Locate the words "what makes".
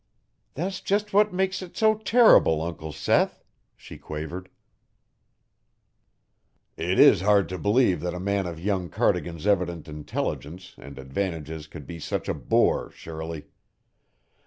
1.13-1.61